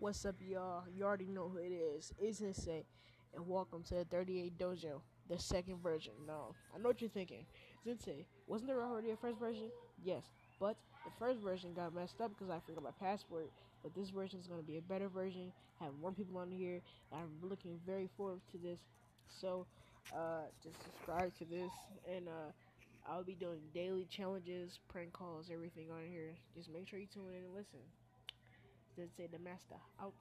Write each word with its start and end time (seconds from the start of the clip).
What's 0.00 0.24
up, 0.24 0.36
y'all? 0.40 0.84
You 0.96 1.04
already 1.04 1.26
know 1.26 1.50
who 1.50 1.58
it 1.58 1.72
is. 1.72 2.10
It's 2.18 2.38
Sensei, 2.38 2.86
and 3.34 3.46
welcome 3.46 3.82
to 3.82 3.96
the 3.96 4.04
38 4.06 4.58
Dojo, 4.58 5.02
the 5.28 5.38
second 5.38 5.82
version. 5.82 6.14
No, 6.26 6.54
I 6.74 6.78
know 6.78 6.88
what 6.88 7.02
you're 7.02 7.10
thinking. 7.10 7.44
Sensei, 7.84 8.24
wasn't 8.46 8.70
there 8.70 8.82
already 8.82 9.10
a 9.10 9.16
first 9.16 9.38
version? 9.38 9.70
Yes, 10.02 10.22
but 10.58 10.76
the 11.04 11.10
first 11.18 11.40
version 11.40 11.74
got 11.74 11.94
messed 11.94 12.18
up 12.22 12.30
because 12.30 12.48
I 12.48 12.60
forgot 12.64 12.82
my 12.82 12.92
password. 12.98 13.50
But 13.82 13.94
this 13.94 14.08
version 14.08 14.40
is 14.40 14.46
going 14.46 14.58
to 14.58 14.66
be 14.66 14.78
a 14.78 14.80
better 14.80 15.10
version, 15.10 15.52
have 15.80 15.92
more 16.00 16.12
people 16.12 16.38
on 16.38 16.50
here. 16.50 16.80
I'm 17.12 17.28
looking 17.42 17.78
very 17.84 18.08
forward 18.16 18.40
to 18.52 18.58
this. 18.58 18.78
So, 19.28 19.66
uh, 20.16 20.44
just 20.62 20.82
subscribe 20.82 21.36
to 21.40 21.44
this, 21.44 21.72
and 22.10 22.26
uh, 22.26 22.52
I'll 23.06 23.22
be 23.22 23.34
doing 23.34 23.60
daily 23.74 24.06
challenges, 24.10 24.78
prank 24.88 25.12
calls, 25.12 25.50
everything 25.52 25.90
on 25.90 26.08
here. 26.10 26.32
Just 26.56 26.72
make 26.72 26.88
sure 26.88 26.98
you 26.98 27.06
tune 27.12 27.34
in 27.36 27.44
and 27.44 27.54
listen. 27.54 27.80
Sensei 29.00 29.28
the 29.28 29.38
Master 29.38 29.80
out. 29.98 30.20